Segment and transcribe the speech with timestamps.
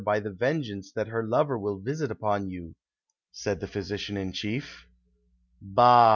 [0.03, 2.73] 213 by the vengeance that her lover will visit upon you,"
[3.31, 4.87] said the physician in chief.''
[5.61, 6.09] Bah